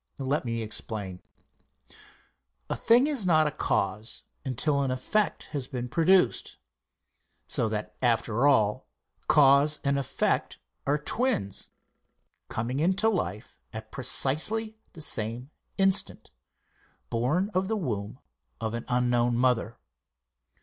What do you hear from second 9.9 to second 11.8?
effect are twins